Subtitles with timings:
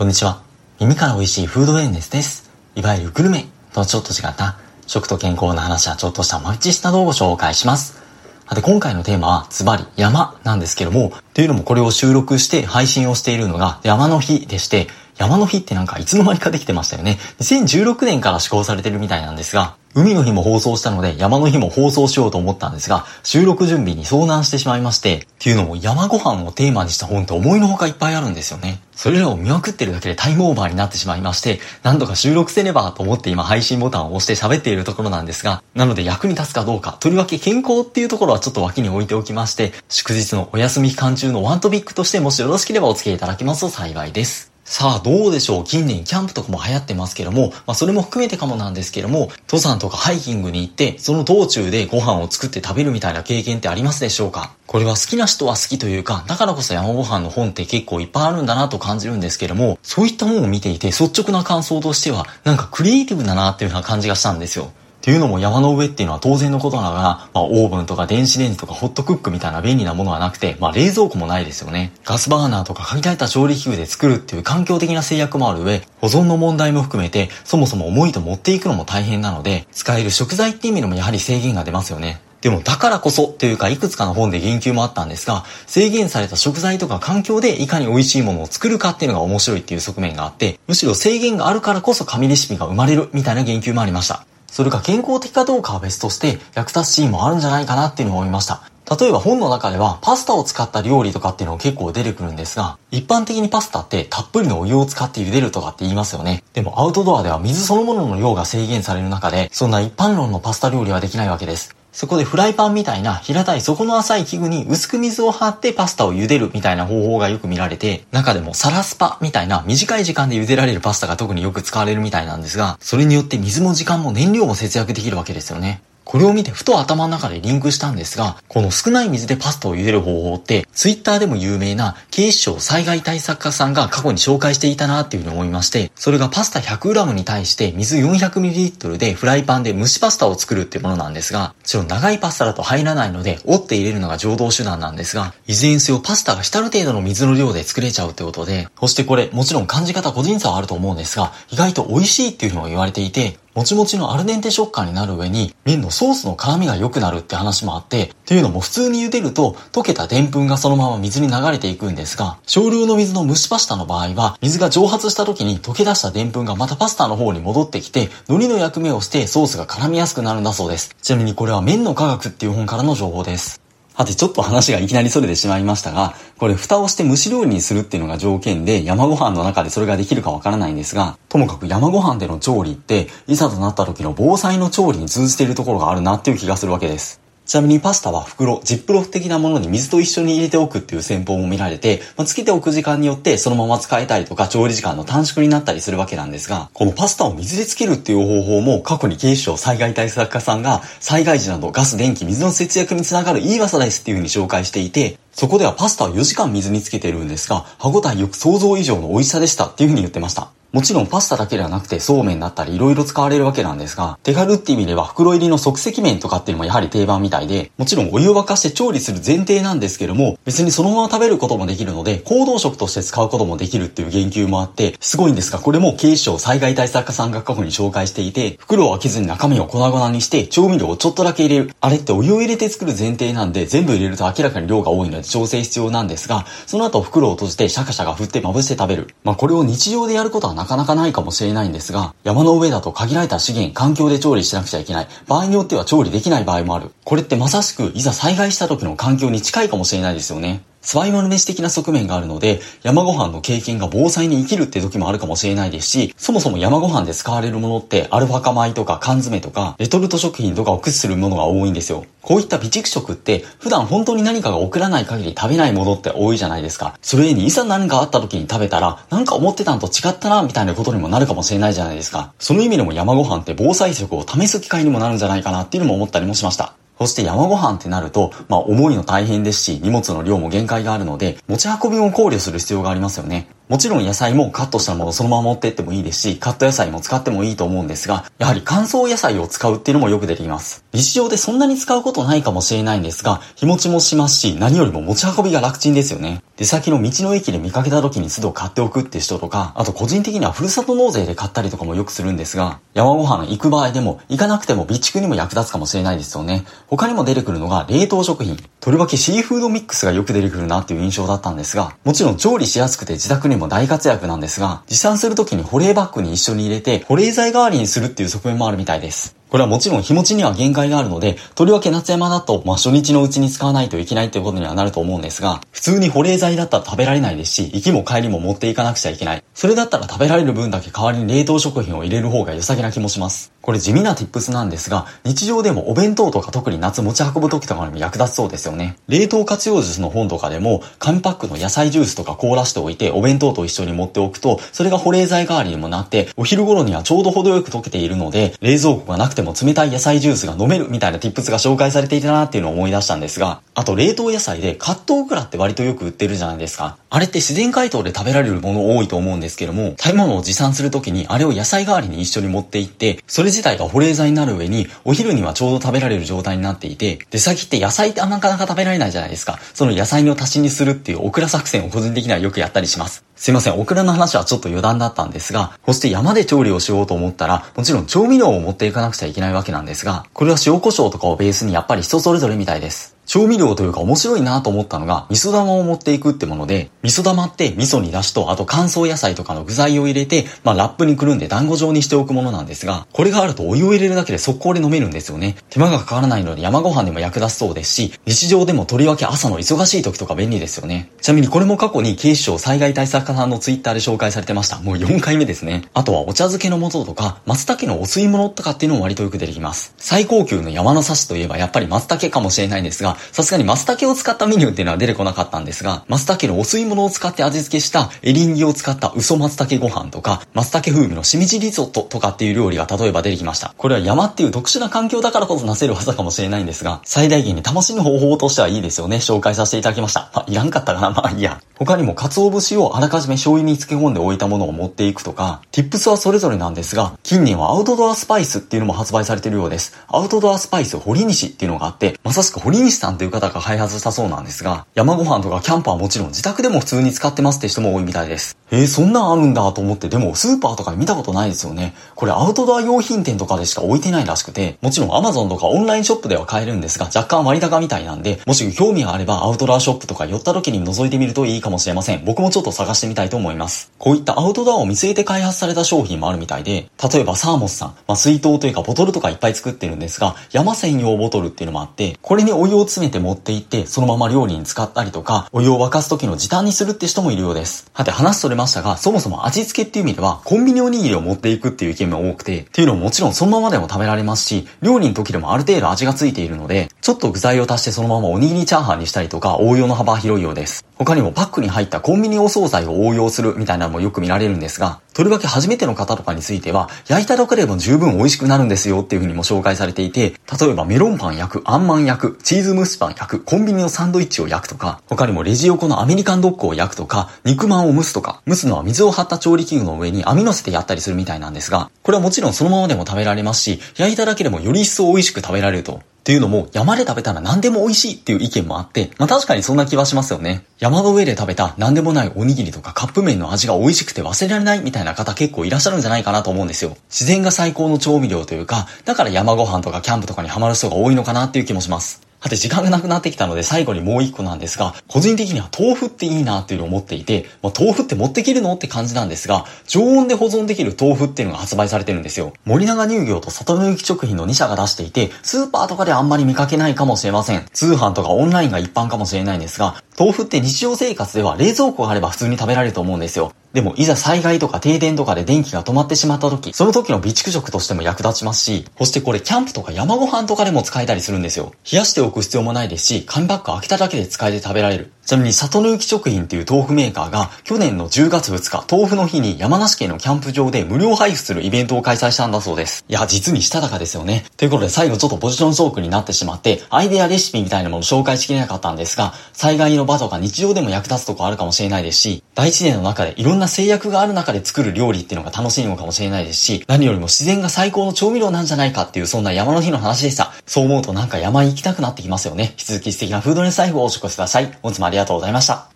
[0.00, 0.40] こんにちは。
[0.80, 2.50] 耳から美味しいフードエンネスです。
[2.74, 8.02] いわゆるグルメとちょっと違った食と健康の話はちょっとしたマルチした動をご紹介します。
[8.48, 14.88] さて今回のテーマはズバリ山なんですけども、というのもこれを収録して配信をしているのが山の日でして、
[15.20, 17.18] 山の日ってなんかいつの間にかできてましたよね。
[17.40, 28.80] 2016年から施行されてるみたいなんですが、海の日も放送したので山の日も放送しようと思ったんですが、収録準備に遭難してしまいまして、っていうのも山ご飯をテーマにした本って思いのほかいっぱいあるんですよね。
[28.92, 44.49] それらを見送ってるだけでタイムオーバーになってしまいまして、何とか収録せねばと思って今配信ボタンを押して喋っているところなんですが、なので役に立つかどうか、とりわけ健康っていうところはちょっと脇に置いておきまして、祝日のお休み期間中のワントピックとしてもしよろしければお付き合いいただけますと幸いです。
[44.72, 45.64] さあ、どうでしょう？
[45.64, 54.54] 近年キャンプとかも流行ってますけども、まあそれも含めてかもなんですけども、登山とかハイキングに行って、その道中でご飯を作って食べるみたいな経験ってありますでしょうか？
[54.68, 64.70] これは好きな人は好きというか、だからこそ山ご飯の本って結構いっぱいあるんだなと感じるんですけども、そういったものを見ていて率直な感想としては、なんかクリエイティブだなっていうような感じがしたんですよ。
[65.00, 71.90] っていうのも山の上っていうのは当然のことながら、まあ、オーブンとか電子レンジとかホットクックみたいな便利なものはなくて、まあ、冷蔵庫もないですよね。
[72.04, 82.20] ガスバーナーとか限られた調理器具で作るっていう環境的な制約もある上、保存の問題も含めて、そもそも重いと持っていくのも大変なので、使える食材っていう意味でもやはり制限が出ますよね。
[82.42, 94.26] でもだからこそというかいくつかの本で言及もあったんですが、制限された食材とか環境でいかに美味しいものを作るかっていうのが面白いっていう側面があって、むしろ制限があるからこそ紙レシピが生まれるみたいな言及もありました。
[94.50, 98.62] それが健康的かどうかは別として役立つシーンもあるんじゃないかなっていうのを思いました。
[99.00, 106.42] 例えば本の中ではパスタを使った料理とかっていうのが結構出てくるんですが、一般的にパスタってたっぷりのお湯を使って茹でるとかって言いますよね。
[106.54, 111.76] でもアウトドアでは水そのものの量が制限される中で、そんな一般論のパスタ料理はできないわけです。
[111.92, 125.82] そこでフライパンみたいな平たい底の浅い器具に薄く水を張ってパスタを茹でるみたいな方法がよく見られて、中でもサラスパみたいな短い時間で茹でられるパスタが特によく使われるみたいなんですが、それによって水も時間も燃料も節約できるわけですよね。
[126.10, 170.94] これを見てふと頭の中でリンクしたんですが、この少ない水でパスタを茹でる方法って、ツイッターでも有名な警視庁災害対策課さんが過去に紹介していたなっていうふうに思いまして、それがパスタ 100g に対して水 400ml でフライパンで蒸しパスタを作るっていうものなんですが、もちろん長いパスタだと入らないので、折って入れるのが常道手段なんですが、いずれにせよパスタが浸る程度の水の量で作れちゃうってことで、そしてこれ、もちろん感じ方個人差はあると思うんですが、意外と美味しいっていうふうにも言われていて、もちもちのアルデンテ食感になる上に、麺のソースの絡みが良くなるって話もあって、っていうのも普通に茹でると、溶けた澱粉がそのまま水に流れていくんですが、少量の水の蒸しパスタの場合は、水が蒸発した時に溶け出した澱粉がまたパスタの方に戻ってきて、海苔の役目をしてソースが絡みやすくなるんだそうです。
[171.02, 173.69] ちなみにこれは麺の科学っていう本からの情報です。
[174.00, 187.19] さてちょっと話がいきなりそれてしまいましたが、これ蓋をして蒸し料理にするっていうのが条件で山ご飯の中でそれができるかわからないんですが、ともかく山ご飯での調理って、いざとなった時の防災の調理に通じているところがあるなっていう気がするわけです。
[187.50, 210.52] ちなみにパスタは袋、ジップロフ的なものに水と一緒に入れておくっていう戦法も見られて、まあ、つけておく時間によってそのまま使えたりとか調理時間の短縮になったりするわけなんですが、このパスタを水でつけるっていう方法も過去に警視庁災害対策課さんが災害時などガス、電気、水の節約につながるいい技ですっていう風に紹介していて、そこではパスタを4時間水につけてるんですが、歯応えよく想像以上の美味しさでしたっていう風に言ってました。
[210.72, 231.74] もちろんパスタだけではなくてそうめんだったり色々使われるわけなんですが、手軽って意味では袋入りの即席麺とかっていうのもやはり定番みたいで、もちろんお湯を沸かして調理する前提なんですけども、別にそのまま食べることもできるので、行動食として使うこともできるっていう言及もあって、すごいんですが、これも警視庁災害対策課さんが過去に紹介していて、袋を開けずに中身を粉々にして、調味料をちょっとだけ入れる。
[231.80, 239.14] あれってお湯を入れて作る前提なんで、全部入れると明らかに量が多いので調整必要なんですが、その後袋を閉じてシャカシャカ振ってまぶして食べる。
[239.24, 245.08] まあこれを日常でやることはなかなかないかもしれないんですが、山の上だと限られた資源、環境で調理しなくちゃいけない。
[245.26, 246.90] 場合によっては調理できない場合もある。
[247.04, 250.60] これってまさしく、いざ災害した時の環境に近いかもしれないですよね。
[250.82, 262.04] スバイマル飯的な側面があるので、山ご飯の経験が防災に生きるって時もあるかもしれないですし、そもそも山ご飯で使われるものってアルファ化米とか缶詰とか、レトルト食品とかを駆使するものが多いんですよ。
[262.22, 266.96] こういった備蓄食って普段本当に何かが送らない限り食べないものって多いじゃないですか。
[267.00, 272.32] それにいざ何かあった時に食べたら、なんか思ってたんと違ったなみたいなことにもなるかもしれないじゃないですか。
[272.38, 276.74] その意味でも山ご飯って防災食を試す機会にもなるんじゃないかなっていうのも思ったりもしました。
[277.00, 283.48] そして山ご飯ってなると、まあ重いの大変ですし、荷物の量も限界があるので、持ち運びも考慮する必要がありますよね。
[283.70, 290.84] もちろん野菜もカットしたものをそのまま持ってってもいいですし、カット野菜も使ってもいいと思うんですが、やはり乾燥野菜を使うっていうのもよく出てきます。
[290.92, 296.42] 日常でそんなに使うことないかもしれないんですが、日持ちもしますし、何よりも持ち運びが楽ちんですよね。
[296.56, 306.64] 出先の道の駅で見かけた時に都度買っておくって人とか、あと個人的にはふるさと納税で買ったりとかもよくするんですが、山ご飯行く場合でも、行かなくても備蓄にも役立つかもしれないですよね。
[306.88, 308.58] 他にも出てくるのが冷凍食品。
[308.80, 319.36] とりわけシーフードミックスがよく出てくるなっていう印象だったんですが、もちろん調理しやすくて自宅にもも大活躍なんですが、持参する時に保冷バッグに一緒に入れて保冷剤代わりにするっていう側面もあるみたいです。
[319.50, 329.42] これはもちろん日持ちには限界があるので、とりわけ夏山だと、まあ初日のうちに使わないといけないっていうことにはなると思うんですが、普通に保冷剤だったら食べられないですし、行きも帰りも持っていかなくちゃいけない。
[329.52, 333.52] それだったら食べられる分だけ代わりに冷凍食品を入れる方が良さげな気もします。
[333.62, 338.96] これ地味な tips なんですが、日常でもお弁当とか特に夏持ち運ぶ時とかにも役立つそうですよね。
[339.08, 356.96] 冷凍活用術の本とかでも、紙パックの野菜ジュースとか凍らしておいて、お弁当と一緒に持っておくと、それが保冷剤代わりにもなって、お昼頃にはちょうど程よく溶けているので、冷蔵庫がなくても冷たい野菜ジュースが飲めるみたいな tips が紹介されていたなっていうのを思い出したんですが、あと冷凍野菜でカットオクラって割とよく売ってるじゃないですか。
[357.10, 369.58] あれって自然解凍で食べられるもの多いと思うんですけども、食べ物を持参するときにあれを野菜代わりに一緒に持って行って、それ自体が保冷剤になる上に、お昼にはちょうど食べられる状態になっていて、出先って野菜ってなかなか食べられないじゃないですか。
[369.74, 373.24] その野菜の足しにするっていうオクラ作戦を個人的にはよくやったりします。
[373.36, 383.16] すいません、オクラの話はちょっと余談だったんですが、そして山で調理をしようと思ったら、もちろん調味料を持っていかなくちゃいけないわけなんですが、これは塩胡椒とかをベースにやっぱり人それぞれみたいです。
[383.30, 395.54] 調味料というか面白いなと思ったのが、味噌玉を持っていくってもので、味噌玉って味噌に出しと、あと乾燥野菜とかの具材を入れて、まあラップにくるんで団子状にしておくものなんですが、これがあるとお湯を入れるだけで速攻で飲めるんですよね。
[395.70, 401.12] 手間がかからないので山ご飯でも役立つそうですし、日常でもとりわけ朝の忙しい時とか便利ですよね。
[401.20, 404.80] ちなみにこれも過去に警視庁災害対策課さんのツイッターで紹介されてました。
[404.80, 405.84] もう4回目ですね。
[405.94, 409.94] あとはお茶漬けの素とか、松茸のお吸い物とかっていうのも割とよく出てきます。
[409.98, 423.74] 最高級の山の刺しといえばやっぱり松茸かもしれないんですが、さすがにマスタケを使ったメニューっていうのは出てこなかったんですが、マスタケのお吸い物を使って味付けしたエリンギを使った嘘松茸ご飯とか、松茸風味のしみじリゾットとかっていう料理が例えば出てきました。
[423.76, 429.16] これは山っていう特殊な環境だからこそなせる技かもしれないんですが、最大限に楽しむ方法としてはいいですよね。
[429.16, 430.30] 紹介させていただきました。
[430.34, 431.60] まあ、いらんかったかなまあいいや。
[431.82, 439.96] 他にも鰹節をあらかじめ醤油に漬け込んでおいたものを持っていくとか、tips はそれぞれなんですが、近年はアウトドアスパイスっていうのも発売されているようです。
[440.08, 448.58] アウトドアスパイス堀西っていうのがあって、まさしく堀西さんという方が開発したそうなんですが、山ご飯とかキャンプはもちろん自宅でも普通に使ってますって人も多いみたいです。
[448.70, 451.94] えー、そんなんあるんだと思って、でもスーパーとかで見たことないですよね。
[452.14, 462.24] これアウトドア用品店とかでしか置いてないらしくて、もちろん Amazon とかオンラインショップでは買えるんですが、若干割高みたいなんで、もし興味があればアウトドアショップとか寄った時に覗いてみるといいかももしれません。
[462.24, 463.92] 僕もちょっと探してみたいと思います。
[463.98, 477.90] こういったアウトドアを見据えて開発された商品もあるみたいで、例えばサーモスさん、まあ、水筒というかボトルとかいっぱい作ってるんですが、山専用ボトルっていうのもあって、これにお湯を詰めて持っていって、そのまま料理に使ったりとか、お湯を沸かす時の時短にするって人もいるようです。
[477.92, 490.84] はて話それましたが、そもそも味付けっていう意味では、コンビニおにぎりを持っていくっていう意見も多くて、っていうのももちろんそのままでも食べられますし、料理の時でもある程度味がついているので、ちょっと具材を足してそのままおにぎりチャーハンにしたりとか、応用の幅広いようです。
[491.02, 520.64] 他にもパックに入ったコンビニお惣菜を応用するみたいなのもよく見られるんですが、とりわけ初めての方とかについては、焼いただけでも十分美味しくなるんですよっていう風にも紹介されていて、例えばメロンパン焼く、あんマン焼く、チーズ蒸しパン焼く、コンビニのサンドイッチを焼くとか、他にもレジ横のアメリカンドッグを焼くとか、肉まんを蒸すとか、蒸すのは水を張った調理器具の上に網乗せてやったりするみたいなんですが、これはもちろんそのままでも食べられますし、焼いただけでもより一層美味しく食べられるとっていうのも山で食べたら何でも美味しいっていう意見もあって、まあ確かにそんな気はしますよね。
[520.78, 526.96] 山の上で食べた何でもないおにぎりとかカップ麺の味が美味しくて忘れられないみたいな方結構いらっしゃるんじゃないかなと思うんですよ。
[527.08, 532.29] 自然が最高の調味料というか、だから山ご飯とかキャンプとかにハマる人が多いのかなっていう気もします。
[532.42, 542.54] はて、時間がなくなってきたので最後にもう一個なんですが、個人的には豆腐っていいなっていうのを思っていて、まあ、豆腐って持ってきるのって感じなんですが、常温で保存できる豆腐っていうのが発売されてるんですよ。
[542.64, 547.66] 森永乳業と里の雪食品の2社が出していて、スーパーとかであんまり見かけないかもしれません。
[547.74, 553.52] 通販とかオンラインが一般かもしれないんですが、豆腐って日常生活では冷蔵庫があれば普通に食べられると思うんですよ。
[553.72, 561.72] でも、いざ災害とか停電とかで電気が止まってしまった時、その時の備蓄食としても役立ちますし、そしてこれキャンプとか山ご飯とかでも使えたりするんですよ。
[561.90, 565.12] 冷やしておく必要もないですし、紙バッグ開けただけで使えて食べられる。
[565.30, 573.04] ちなみに、里の雪食品っていう豆腐メーカーが、去年の10月2日、豆腐の日に山梨県のキャンプ場で無料配布するイベントを開催したんだそうです。
[573.08, 574.44] いや、実にしたたかですよね。
[574.56, 590.50] ということで、最後ちょっとポジショントークになってしまって、アイデアレシピみたいなものを紹介しきれなかったんですが、災害の場とか日常でも役立つとこあるかもしれないですし、大自然の中でいろんな制約がある中で作る料理っていうのが楽しいのかもしれないですし、何よりも自然が最高の調味料なんじゃないかっていう、そんな山の日の話でした。
[590.66, 592.70] そう思うとなんか山に行きたくなってきますよね。
[592.70, 594.76] 引き続き素敵なフードネスライフをお過ごしください。
[594.82, 595.90] 本日もありがとうございました。